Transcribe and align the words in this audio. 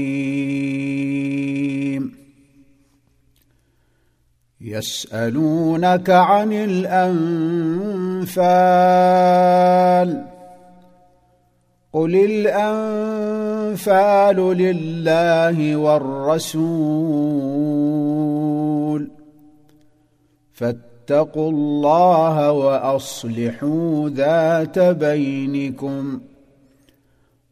يسالونك 4.61 6.09
عن 6.09 6.53
الانفال 6.53 7.09
قل 11.93 12.15
الانفال 12.15 13.77
لله 14.57 15.75
والرسول 15.75 17.09
فاتقوا 20.53 20.88
فاتقوا 21.09 21.51
الله 21.51 22.51
وأصلحوا 22.51 24.09
ذات 24.09 24.79
بينكم 24.79 26.19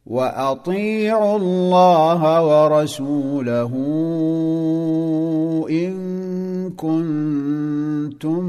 وأطيعوا 0.06 1.38
الله 1.38 2.46
ورسوله 2.46 3.72
إن 5.70 5.94
كنتم 6.78 8.44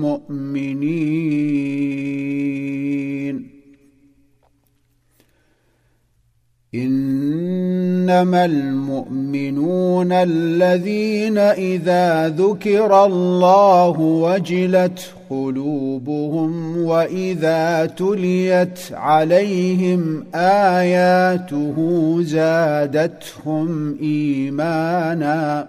مؤمنين. 0.00 1.62
إنما 6.74 8.44
المؤمنون 8.44 10.12
الذين 10.12 11.38
إذا 11.38 12.28
ذكر 12.28 13.04
الله 13.04 14.00
وجلت 14.00 15.12
قلوبهم 15.30 16.82
وإذا 16.84 17.86
تليت 17.86 18.78
عليهم 18.92 20.24
آياته 20.34 21.76
زادتهم 22.22 23.98
إيمانا 24.02 25.68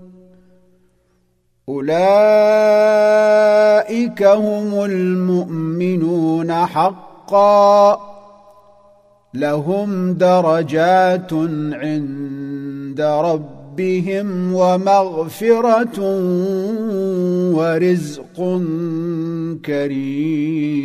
أولئك 1.71 2.03
هم 4.23 4.85
المؤمنون 4.85 6.53
حقا. 6.53 8.11
لهم 9.33 10.13
درجات 10.13 11.33
عند 11.73 13.01
ربهم 13.01 14.53
ومغفرة 14.53 15.99
ورزق 17.55 18.61
كريم. 19.65 20.81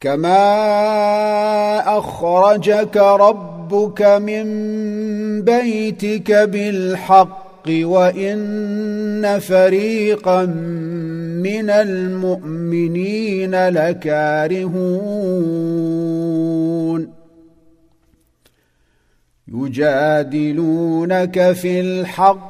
كما 0.00 0.58
أخرجك 1.98 2.96
ربك 3.72 4.02
من 4.02 4.44
بيتك 5.42 6.32
بالحق 6.32 7.68
وإن 7.68 9.38
فريقا 9.38 10.44
من 10.44 11.70
المؤمنين 11.70 13.68
لكارهون. 13.68 14.80
يجادلونك 19.48 21.52
في 21.52 21.80
الحق 21.80 22.49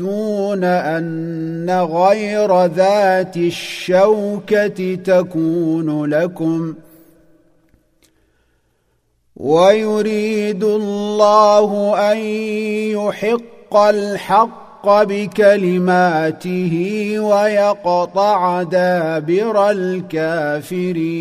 وتودون 0.00 0.64
أن 0.64 1.70
غير 1.70 2.64
ذات 2.66 3.36
الشوكة 3.36 4.94
تكون 4.94 6.04
لكم. 6.04 6.74
ويريد 9.36 10.64
الله 10.64 11.94
أن 12.12 12.16
يحق 12.96 13.76
الحق 13.76 15.02
بكلماته 15.02 16.74
ويقطع 17.20 18.62
دابر 18.62 19.70
الكافرين. 19.70 21.16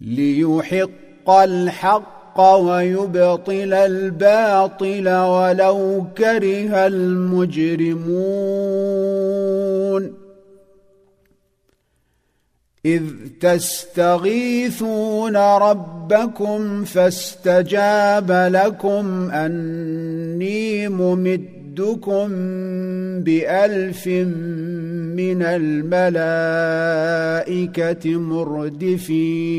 ليحق 0.00 1.30
الحق 1.30 2.17
ويبطل 2.38 3.72
الباطل 3.74 5.08
ولو 5.08 6.06
كره 6.18 6.86
المجرمون. 6.86 8.28
إذ 12.86 13.02
تستغيثون 13.40 15.36
ربكم 15.36 16.84
فاستجاب 16.84 18.30
لكم 18.30 19.30
أني 19.30 20.88
ممدكم 20.88 22.28
بألف 23.20 24.06
من 25.16 25.42
الملائكة 25.42 26.18
مردفين. 28.16 29.58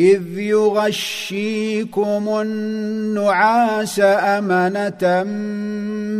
إذ 0.00 0.38
يغشيكم 0.38 2.28
النعاس 2.42 4.00
أمنة 4.04 5.22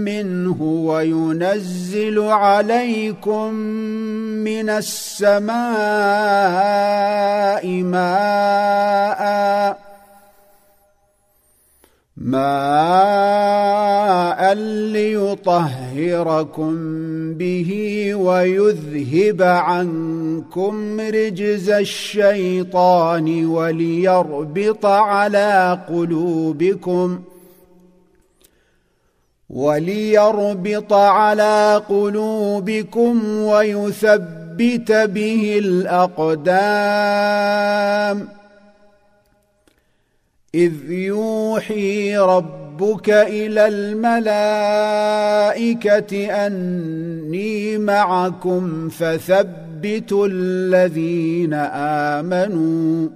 منه 0.04 0.62
وينزل 0.62 2.20
عليكم 2.20 3.54
من 4.44 4.70
السماء 4.70 5.60
ماء 7.82 9.20
ماء 12.20 12.50
ليطهركم 14.92 16.74
به 17.34 17.70
ويذهب 18.14 19.42
عنكم 19.42 21.00
رجز 21.00 21.70
الشيطان 21.70 23.46
وليربط 23.46 24.86
على 24.86 25.78
قلوبكم 25.88 27.20
وليربط 29.50 30.92
على 30.92 31.82
قلوبكم 31.88 33.36
ويثبت 33.42 34.92
به 34.92 35.58
الأقدام 35.58 36.40
إذ 40.54 40.90
يوحي 40.90 42.18
ربك 42.18 43.10
إلى 43.10 43.68
الملائكة 43.68 44.86
أني 46.46 47.78
معكم 47.78 48.88
فثبتوا 48.88 50.26
الذين 50.30 51.54
آمنوا. 52.14 53.08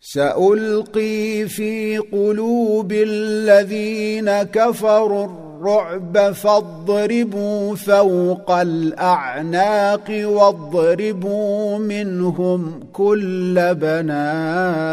سألقي 0.00 1.48
في 1.48 1.98
قلوب 1.98 2.92
الذين 2.92 4.42
كفروا 4.42 5.47
الرعب 5.58 6.32
فاضربوا 6.32 7.76
فوق 7.76 8.50
الأعناق 8.50 10.06
واضربوا 10.08 11.78
منهم 11.78 12.80
كل 12.92 13.74
بنان. 13.74 14.88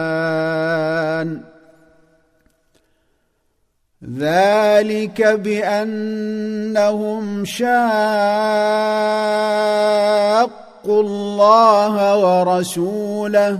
ذلك 4.18 5.22
بأنهم 5.46 6.56
شاقوا 7.46 7.72
الله 10.88 12.18
ورسوله 12.18 13.60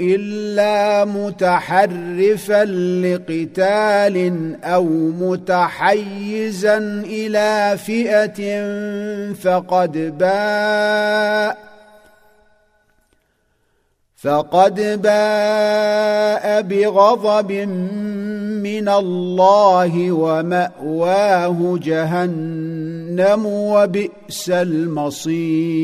إلا 0.00 1.04
متحرفا 1.04 2.64
لقتال 3.04 4.56
أو 4.64 4.84
متحيزا 5.20 6.78
إلى 7.06 7.78
فئة 7.78 8.64
فقد 9.32 10.18
باء 10.18 11.68
فقد 14.16 15.00
باء 15.02 16.62
بغضب 16.62 17.52
من 18.62 18.88
الله 18.88 20.12
ومأواه 20.12 21.78
جهنم 21.82 23.46
وبئس 23.46 24.50
المصير 24.50 25.78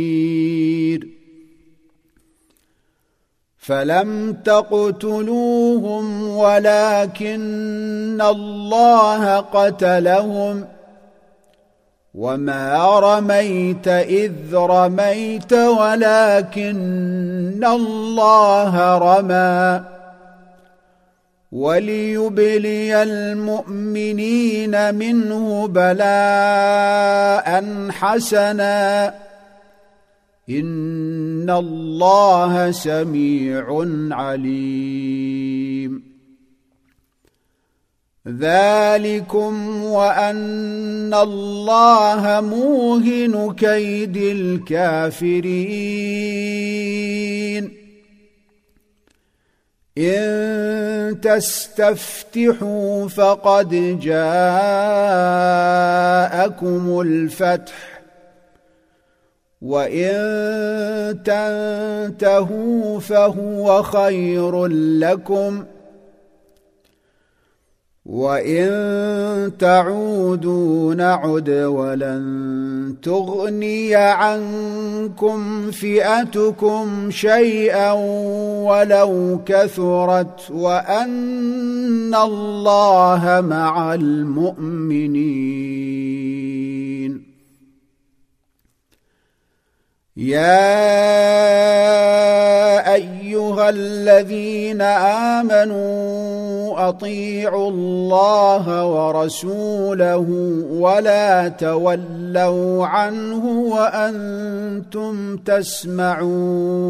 فلم 3.67 4.37
تقتلوهم 4.45 6.29
ولكن 6.37 8.23
الله 8.23 9.37
قتلهم. 9.37 10.65
وما 12.15 13.01
رميت 13.01 13.89
إذ 13.89 14.33
رميت 14.55 15.53
ولكن 15.53 16.75
الله 17.65 18.99
رمى. 18.99 19.81
وليبلي 21.53 23.03
المؤمنين 23.03 24.95
منه 24.95 25.69
بلاء 25.69 27.65
حسنا. 27.91 29.15
ان 30.51 31.51
الله 31.51 32.71
سميع 32.71 33.87
عليم 34.11 36.03
ذلكم 38.29 39.85
وان 39.85 41.15
الله 41.15 42.41
موهن 42.41 43.55
كيد 43.55 44.17
الكافرين 44.17 45.45
ان 49.99 51.21
تستفتحوا 51.21 53.09
فقد 53.09 54.01
جاءكم 54.01 54.61
الفتح 57.01 57.94
وان 59.65 61.23
تنتهوا 61.25 63.01
فهو 63.01 63.83
خير 63.83 64.67
لكم 65.01 65.65
وان 68.07 69.53
تعودوا 69.59 70.95
نعد 70.95 71.51
ولن 71.51 72.95
تغني 73.03 73.95
عنكم 73.95 75.71
فئتكم 75.71 77.11
شيئا 77.11 77.93
ولو 78.63 79.41
كثرت 79.47 80.51
وان 80.51 82.15
الله 82.15 83.45
مع 83.49 83.95
المؤمنين 83.95 85.55
يا 90.17 90.45
أيها 92.95 93.69
الذين 93.69 94.81
آمنوا 95.43 96.89
أطيعوا 96.89 97.71
الله 97.71 98.87
ورسوله 98.87 100.27
ولا 100.71 101.49
تولوا 101.49 102.87
عنه 102.87 103.47
وأنتم 103.47 105.37
تسمعون 105.37 106.85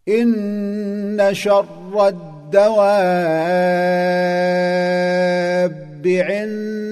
إن 0.09 1.29
شر 1.33 2.09
الدواب 2.09 3.03
عند 6.07 6.92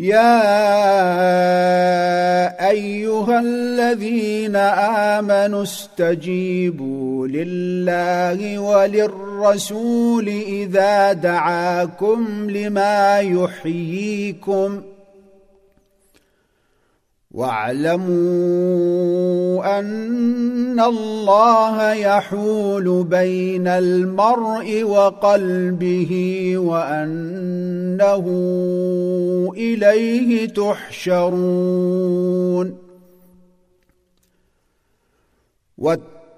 يا 0.00 0.40
أيها 2.70 3.40
الذين 3.40 4.56
آمنوا 4.56 5.62
استجيبوا 5.62 7.26
لله 7.28 8.58
وللرسول 8.58 10.28
إذا 10.28 11.12
دعاكم 11.12 12.50
لما 12.50 13.20
يحييكم 13.20 14.82
واعلموا 17.30 18.10
أن 19.78 20.80
الله 20.80 21.92
يحول 21.92 23.04
بين 23.04 23.68
المرء 23.68 24.82
وقلبه 24.82 26.12
وأنه 26.58 28.24
إليه 29.56 30.48
تحشرون. 30.48 31.70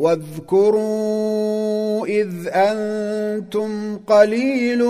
واذكروا 0.00 2.06
إذ 2.06 2.48
أنتم 2.48 3.98
قليل 4.06 4.84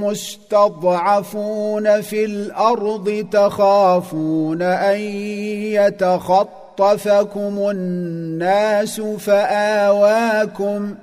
مستضعفون 0.00 2.00
في 2.00 2.24
الأرض 2.24 3.26
تخافون 3.32 4.62
أن 4.62 5.00
يتخطفكم 5.76 7.70
الناس 7.70 9.00
فآواكم 9.00 10.94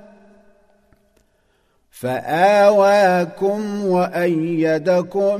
فآواكم 1.92 3.86
وأيدكم 3.86 5.38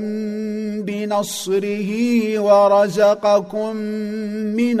بنصره 0.82 1.90
ورزقكم 2.38 3.76
من 4.56 4.80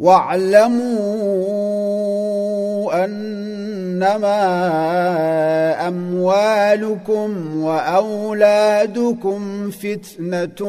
واعلموا 0.00 1.04
أنما 3.04 4.40
أموالكم 5.88 7.56
وأولادكم 7.62 9.40
فتنة 9.70 10.62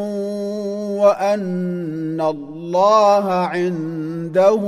وأن 1.01 2.21
الله 2.21 3.31
عنده 3.31 4.61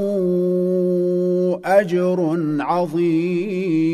أجر 1.65 2.39
عظيم. 2.59 3.93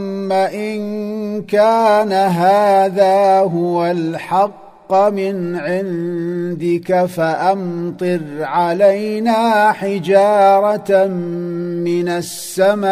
إن 0.31 1.41
كان 1.41 2.11
هذا 2.13 3.39
هو 3.39 3.85
الحق 3.85 4.93
من 4.93 5.55
عندك 5.55 7.05
فأمطر 7.05 8.21
علينا 8.39 9.71
حجارة 9.71 11.07
من 11.07 12.09
السماء 12.09 12.91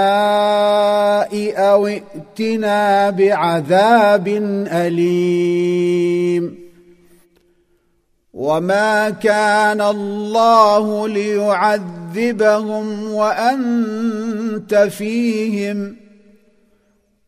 أو 1.58 1.88
ائتنا 1.88 3.10
بعذاب 3.10 4.28
أليم. 4.72 6.70
وما 8.34 9.10
كان 9.10 9.82
الله 9.82 11.08
ليعذبهم 11.08 12.86
وأنت 13.14 14.76
فيهم 14.76 16.09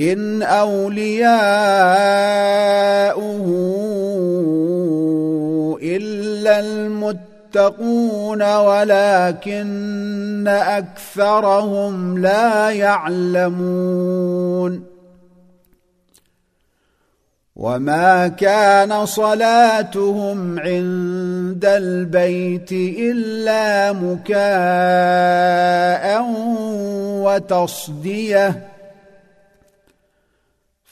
إن 0.00 0.42
أولياؤه 0.42 1.26
إلا 5.82 6.60
المتقين 6.60 7.36
يتقون 7.56 8.42
ولكن 8.56 10.48
أكثرهم 10.48 12.18
لا 12.18 12.70
يعلمون 12.70 13.76
وما 17.56 18.28
كان 18.28 19.06
صلاتهم 19.06 20.58
عند 20.58 21.64
البيت 21.64 22.72
إلا 22.72 23.92
مكاء 23.92 24.36
وتصدية 27.24 28.75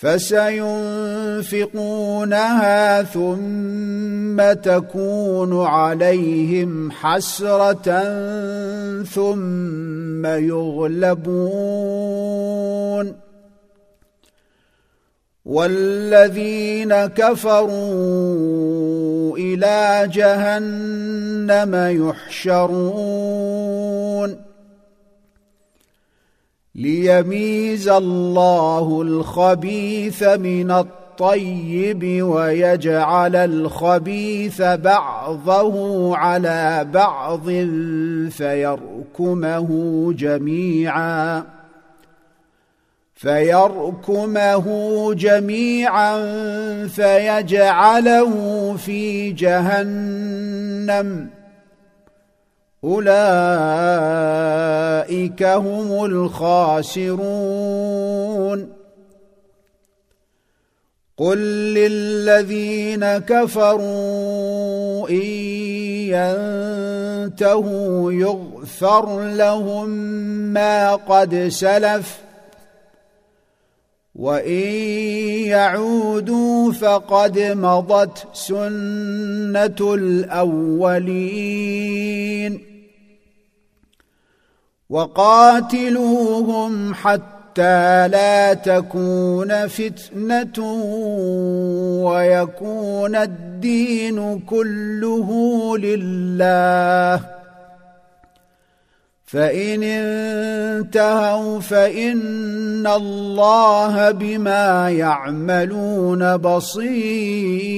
فسينفقونها 0.00 0.62
ثم 3.02 4.52
تكون 4.52 5.66
عليهم 5.66 6.90
حسرة 6.90 8.02
ثم 9.02 10.26
يغلبون. 10.26 11.68
والذين 15.44 16.94
كفروا 16.94 17.68
إلى 19.38 20.08
جهنم 20.12 21.74
يحشرون. 22.08 23.87
ليميز 26.78 27.88
الله 27.88 29.02
الخبيث 29.02 30.22
من 30.22 30.70
الطيب 30.70 32.22
ويجعل 32.22 33.36
الخبيث 33.36 34.62
بعضه 34.62 36.16
على 36.16 36.86
بعض 36.92 37.44
فيركمه 38.30 39.68
جميعا 40.12 41.44
فيركمه 43.14 44.64
جميعا 45.14 46.16
فيجعله 46.86 48.32
في 48.76 49.32
جهنم 49.32 51.28
أولئك 52.84 53.12
هم 55.42 56.04
الخاسرون. 56.04 57.18
قل 61.16 61.38
للذين 61.74 63.04
كفروا 63.18 65.08
إن 65.08 65.26
ينتهوا 67.28 68.12
يغفر 68.12 69.22
لهم 69.22 69.88
ما 70.52 70.94
قد 70.94 71.48
سلف 71.48 72.27
وان 74.18 74.50
يعودوا 75.46 76.72
فقد 76.72 77.38
مضت 77.38 78.26
سنه 78.32 79.94
الاولين 79.94 81.38
وقاتلوهم 84.90 86.94
حتى 86.94 88.08
لا 88.08 88.54
تكون 88.54 89.66
فتنه 89.66 90.64
ويكون 92.04 93.16
الدين 93.16 94.40
كله 94.40 95.28
لله 95.78 97.37
فان 99.28 99.82
انتهوا 99.82 101.60
فان 101.60 102.86
الله 102.86 104.10
بما 104.10 104.90
يعملون 104.90 106.36
بصير 106.36 107.68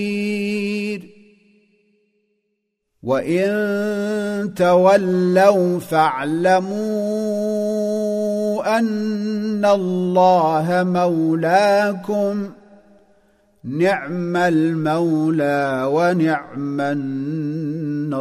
وان 3.02 4.54
تولوا 4.56 5.78
فاعلموا 5.78 6.78
ان 8.78 9.64
الله 9.64 10.82
مولاكم 10.86 12.50
نعم 13.64 14.36
المولى 14.36 15.88
ونعم 15.92 16.80
النصير 16.80 18.20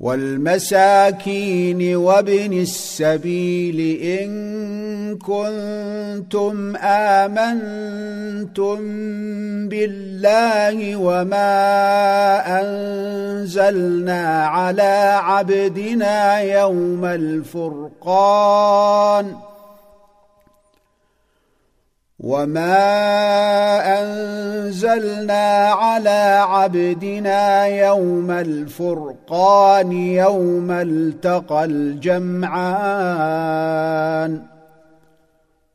والمساكين 0.00 1.96
وابن 1.96 2.52
السبيل 2.52 4.00
إن 4.02 5.18
كنتم 5.18 6.76
آمنتم 6.76 8.78
بالله 9.68 10.96
وما 10.96 11.56
أنزلنا 12.60 14.46
على 14.46 15.18
عبدنا 15.22 16.40
يوم 16.40 17.04
الفرقان 17.04 18.56
وما 22.20 22.80
انزلنا 24.02 25.68
على 25.68 26.44
عبدنا 26.48 27.66
يوم 27.66 28.30
الفرقان 28.30 29.92
يوم 29.92 30.70
التقى 30.70 31.64
الجمعان 31.64 32.96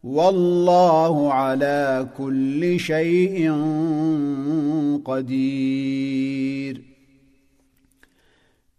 والله 0.03 1.33
على 1.33 2.07
كل 2.17 2.79
شيء 2.79 3.51
قدير 5.05 6.81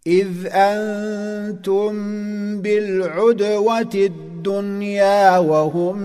اذ 0.07 0.47
أنتم 0.51 1.93
بالعدوه 2.61 3.81
الدنيا 3.81 4.32
وهم 5.37 5.97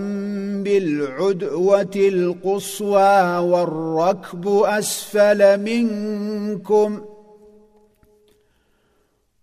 بالعدوة 0.62 1.96
القصوى 1.96 3.38
والركب 3.38 4.48
أسفل 4.48 5.60
منكم 5.60 7.00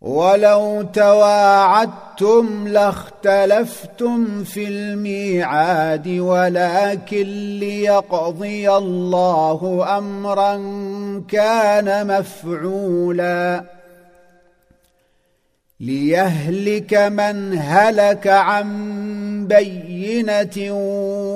ولو 0.01 0.81
تواعدتم 0.93 2.67
لاختلفتم 2.67 4.43
في 4.43 4.67
الميعاد 4.67 6.08
ولكن 6.08 7.58
ليقضي 7.60 8.71
الله 8.71 9.86
أمرا 9.97 10.55
كان 11.27 12.08
مفعولا 12.08 13.74
ليهلك 15.79 16.93
من 16.93 17.57
هلك 17.57 18.27
عن 18.27 19.47
بينة 19.47 20.73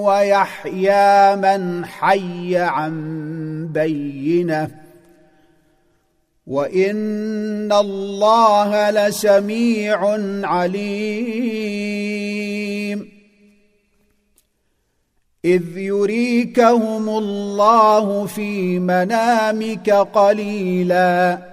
ويحيى 0.05 1.35
من 1.35 1.85
حي 1.85 2.57
عن 2.57 2.93
بينة. 3.73 4.71
وإن 6.47 7.71
الله 7.71 8.89
لسميع 8.89 10.17
عليم. 10.43 11.99
إذ 15.45 15.77
يريكهم 15.77 17.09
الله 17.09 18.25
في 18.25 18.79
منامك 18.79 19.89
قليلا. 19.89 21.48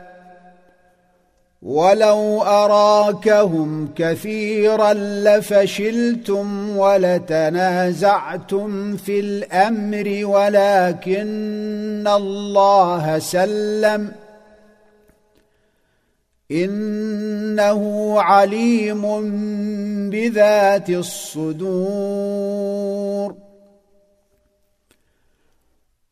ولو 1.67 2.43
أراكهم 2.43 3.89
كثيرا 3.97 4.93
لفشلتم 4.95 6.77
ولتنازعتم 6.77 8.17
في 8.97 9.21
الأمر 9.21 10.21
ولكن 10.25 12.09
الله 12.17 13.19
سلم. 13.19 14.13
إنه 16.51 18.15
عليم 18.21 19.31
بذات 20.11 20.91
الصدور. 20.91 21.87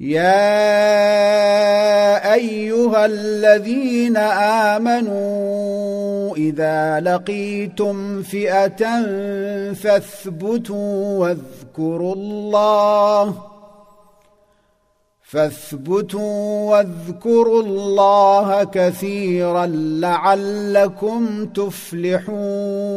يا 0.00 0.34
أيها 2.34 3.06
الذين 3.06 4.16
آمنوا 4.76 6.36
إذا 6.36 7.00
لقيتم 7.00 8.22
فئة 8.22 9.02
فاثبتوا 9.72 11.18
واذكروا 11.18 12.14
الله 12.14 13.42
فاثبتوا 15.22 16.70
واذكروا 16.70 17.62
الله 17.62 18.64
كثيرا 18.64 19.66
لعلكم 20.00 21.46
تفلحون 21.46 22.96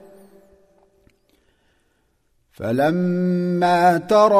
فلما 2.61 3.97
تراءت 3.97 4.37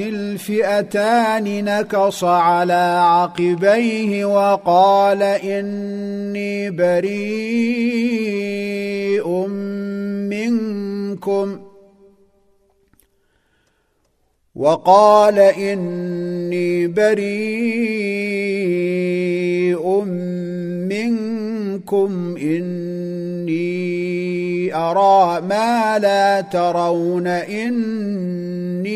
الفئتان 0.00 1.64
نكص 1.64 2.24
على 2.24 3.00
عقبيه 3.04 4.24
وقال 4.24 5.22
إني 5.22 6.70
بريء 6.70 7.06
منكم. 10.32 11.60
وقال 14.54 15.38
إني 15.38 16.86
بريء 16.86 18.24
منكم. 20.90 22.36
إني 22.42 24.03
أرى 24.74 25.40
ما 25.40 25.98
لا 25.98 26.40
ترون 26.40 27.26
إني 27.26 28.94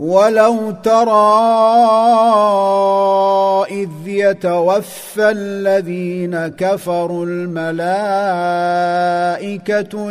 ولو 0.00 0.70
ترى 0.70 1.10
اذ 3.70 3.88
يتوفى 4.06 5.30
الذين 5.30 6.48
كفروا 6.48 7.26
الملائكه 7.26 7.62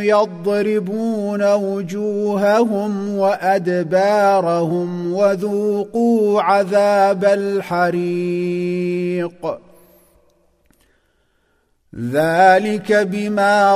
يضربون 0.01 1.53
وجوههم 1.53 3.17
وادبارهم 3.17 5.13
وذوقوا 5.13 6.41
عذاب 6.41 7.25
الحريق 7.25 8.79
ذلك 12.11 12.93
بما 12.93 13.75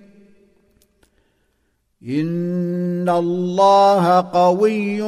ان 2.09 3.09
الله 3.09 4.21
قوي 4.33 5.03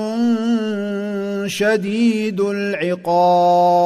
شديد 1.49 2.41
العقاب 2.41 3.83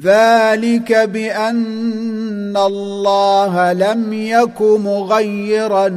ذلك 0.00 0.92
بان 0.92 2.56
الله 2.56 3.72
لم 3.72 4.12
يك 4.12 4.62
مغيرا 4.62 5.88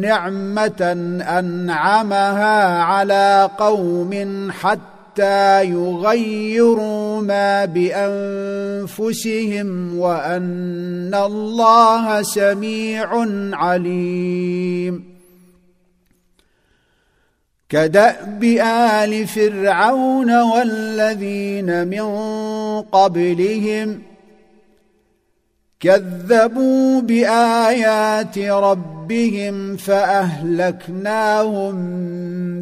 نعمه 0.00 0.92
انعمها 1.38 2.82
على 2.82 3.50
قوم 3.58 4.48
حتى 4.50 4.93
يغيروا 5.62 7.20
ما 7.20 7.64
بأنفسهم 7.64 9.28
وأن 9.98 11.14
الله 11.14 12.22
سميع 12.22 13.26
عليم. 13.52 15.14
كدأب 17.68 18.44
آل 18.44 19.26
فرعون 19.26 20.42
والذين 20.42 21.88
من 21.88 22.02
قبلهم 22.82 24.02
كذبوا 25.80 27.00
بآيات 27.00 28.38
ربهم 28.38 29.76
فأهلكناهم 29.76 31.74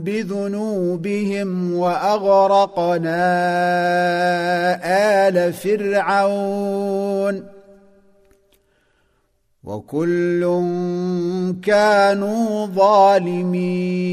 بذنوبهم 0.00 1.74
وأغرقنا 1.74 3.18
آل 5.28 5.52
فرعون 5.52 7.44
وكل 9.64 10.42
كانوا 11.62 12.66
ظالمين 12.66 14.12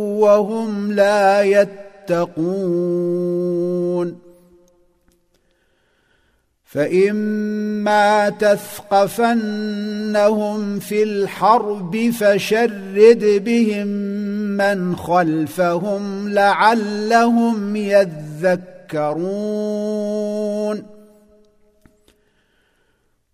وهم 0.19 0.91
لا 0.91 1.41
يتقون 1.41 2.91
فإما 6.65 8.29
تثقفنهم 8.29 9.39
في 10.79 11.03
الحرب 11.03 12.09
فشرد 12.19 13.41
بهم 13.45 13.87
من 14.57 14.95
خلفهم 14.95 16.29
لعلهم 16.29 17.75
يذكرون 17.75 18.61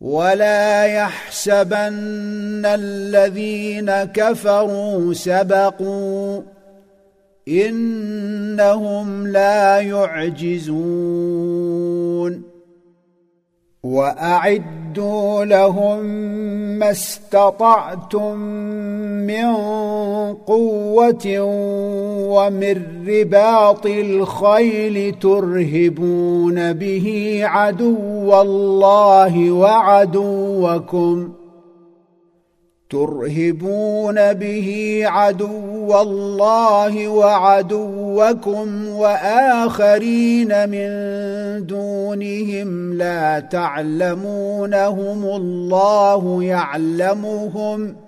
ولا 0.00 0.84
يحسبن 0.84 2.62
الذين 2.66 3.90
كفروا 4.14 5.14
سبقوا 5.14 6.42
إنهم 7.48 9.26
لا 9.26 9.80
يعجزون 9.80 11.67
وأعدوا 13.82 15.44
لهم 15.44 16.04
ما 16.78 16.90
استطعتم 16.90 18.36
من 19.26 19.54
قوة 20.34 21.40
ومن 22.28 23.06
رباط 23.08 23.86
الخيل 23.86 25.14
ترهبون 25.20 26.72
به 26.72 27.40
عدو 27.44 28.40
الله 28.40 29.50
وعدوكم 29.50 31.28
ترهبون 32.90 34.32
به 34.32 35.00
عدو 35.06 35.94
الله 36.00 37.08
وعدوكم 37.08 38.88
وآخرين 38.88 40.68
من 40.68 40.88
دونهم 41.66 42.92
لا 42.92 43.40
تعلمونهم 43.40 45.24
الله 45.24 46.44
يعلمهم 46.44 48.07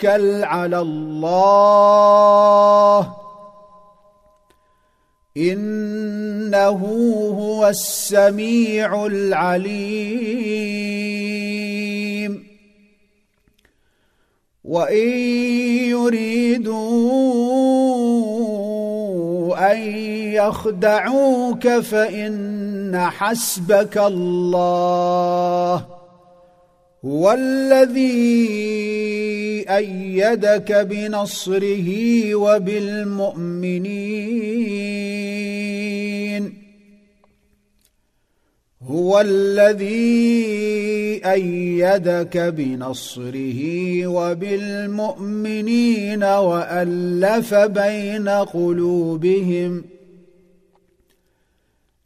توكل 0.00 0.44
على 0.44 0.80
الله. 0.80 1.80
إنه 5.36 6.80
هو 7.38 7.68
السميع 7.68 9.06
العليم. 9.06 9.70
وإن 14.64 15.08
يريدوا 15.88 16.70
أن 19.72 19.78
يخدعوك 20.32 21.68
فإن 21.68 23.10
حسبك 23.10 23.98
الله. 23.98 25.99
هو 27.04 27.32
الذي 27.32 28.60
إيدك 29.70 30.72
بنصره 30.72 31.88
وبالمؤمنين 32.34 33.90
هو 38.82 39.20
الذي 39.20 40.00
إيدك 41.24 42.38
بنصره 42.38 43.60
وبالمؤمنين 44.06 45.44
والف 46.24 47.54
بين 47.54 48.28
قلوبهم 48.28 49.84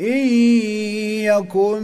إن 0.00 0.28
يكن 1.24 1.82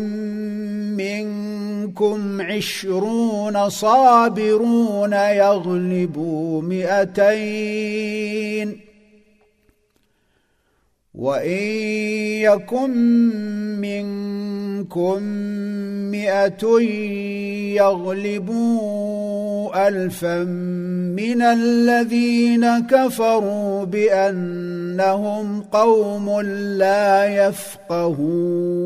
منكم 0.96 2.40
عشرون 2.40 3.68
صابرون 3.68 5.12
يغلبوا 5.12 6.62
مئتين 6.62 8.12
وان 11.14 11.58
يكن 12.40 12.90
منكم 13.80 15.22
مئه 16.10 16.80
يغلبوا 17.76 19.88
الفا 19.88 20.44
من 20.44 21.42
الذين 21.42 22.86
كفروا 22.86 23.84
بانهم 23.84 25.62
قوم 25.62 26.40
لا 26.80 27.46
يفقهون 27.46 28.82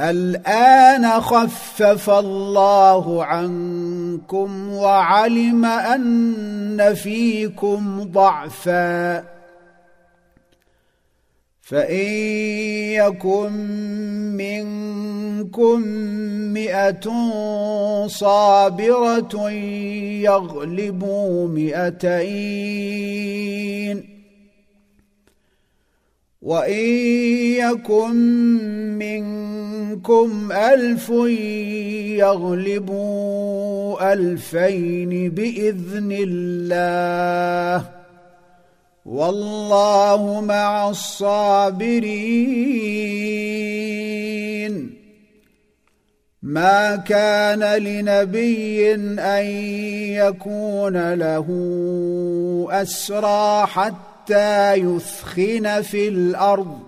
الان 0.00 1.20
خفف 1.20 2.10
الله 2.10 3.24
عنكم 3.24 4.03
وعلم 4.70 5.64
أن 5.64 6.94
فيكم 6.94 8.02
ضعفا 8.02 9.24
فإن 11.62 12.06
يكن 12.92 13.52
منكم 14.36 15.80
مئة 16.52 17.10
صابرة 18.06 19.50
يغلبوا 20.20 21.48
مئتين 21.48 22.94
وإن 26.44 26.84
يكن 27.56 28.16
منكم 28.98 30.52
ألف 30.52 31.08
يغلبوا 32.20 34.12
ألفين 34.12 35.30
بإذن 35.30 36.12
الله 36.12 37.90
والله 39.04 40.40
مع 40.40 40.90
الصابرين. 40.90 42.14
ما 46.42 46.96
كان 46.96 47.82
لنبي 47.82 48.94
أن 49.18 49.46
يكون 50.12 51.14
له 51.14 51.46
أسرى 52.70 53.66
حتى 53.66 54.13
حتى 54.24 54.74
يثخن 54.74 55.82
في 55.82 56.08
الأرض. 56.08 56.78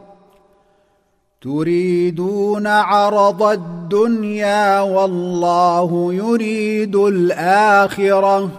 تريدون 1.42 2.66
عرض 2.66 3.42
الدنيا 3.42 4.80
والله 4.80 6.14
يريد 6.14 6.96
الآخرة. 6.96 8.50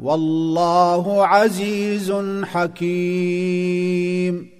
والله 0.00 1.26
عزيز 1.26 2.12
حكيم. 2.44 4.59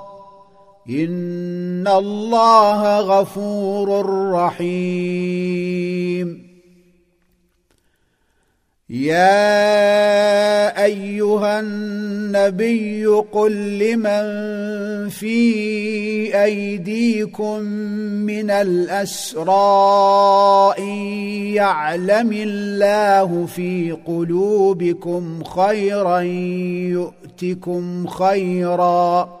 ان 0.89 1.87
الله 1.87 2.99
غفور 2.99 4.05
رحيم. 4.31 5.81
يا 8.89 10.83
ايها 10.83 11.59
النبي 11.59 13.05
قل 13.05 13.79
لمن 13.79 14.23
في 15.09 16.43
ايديكم 16.43 17.59
من 18.27 18.51
الاسرى 18.51 19.53
ان 20.79 20.97
يعلم 21.55 22.31
الله 22.31 23.45
في 23.45 23.97
قلوبكم 24.05 25.43
خيرا 25.43 26.19
يؤتكم 26.89 28.07
خيرا 28.07 29.40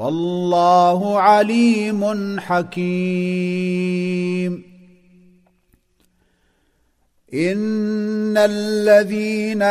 والله 0.00 1.20
عليم 1.20 2.40
حكيم. 2.40 4.00
إن 7.34 8.36
الذين 8.36 9.62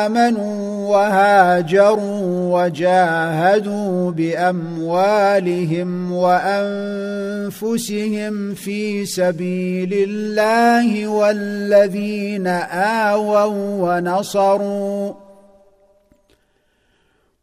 آمنوا 0.00 0.88
وهاجروا 0.88 2.64
وجاهدوا 2.64 4.10
بأموالهم 4.10 6.12
وأنفسهم 6.12 7.54
في 8.54 9.06
سبيل 9.06 9.92
الله 9.92 11.08
والذين 11.08 12.46
آووا 13.06 13.44
ونصروا 13.44 15.27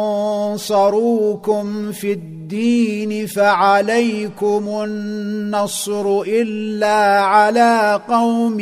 في 1.93 2.13
الدين 2.13 3.27
فعليكم 3.27 4.69
النصر 4.85 6.21
الا 6.21 7.21
على 7.21 8.01
قوم 8.09 8.57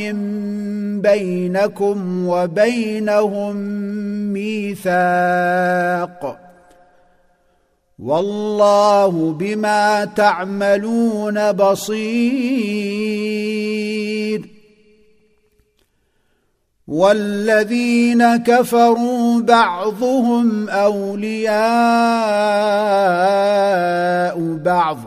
بينكم 1.03 2.29
وبينهم 2.29 3.57
ميثاق 4.33 5.67
والله 7.99 9.33
بما 9.33 10.05
تعملون 10.05 11.53
بصير 11.53 12.87
والذين 16.89 18.37
كفروا 18.37 19.41
بعضهم 19.41 20.69
أولياء 20.69 21.57
بعض 24.65 24.99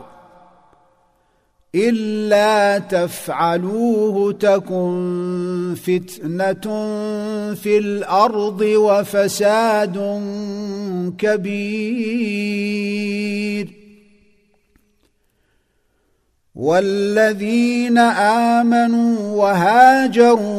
إلا 1.76 2.80
تفعلوه 2.80 4.34
تكن 4.34 5.76
فتنة 5.84 6.86
في 7.56 7.78
الأرض 7.78 8.62
وفساد 8.62 10.22
كبير 11.18 12.60
والذين 16.56 17.98
آمنوا 17.98 19.36
وهاجروا 19.36 20.59